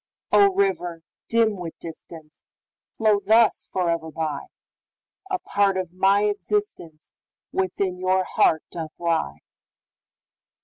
O, 0.31 0.51
river, 0.55 1.03
dim 1.27 1.57
with 1.57 1.77
distance, 1.77 2.43
Flow 2.91 3.19
thus 3.23 3.69
forever 3.71 4.09
by,A 4.09 5.37
part 5.37 5.77
of 5.77 5.93
my 5.93 6.23
existenceWithin 6.23 7.99
your 7.99 8.23
heart 8.23 8.63
doth 8.71 8.93
lie! 8.97 9.37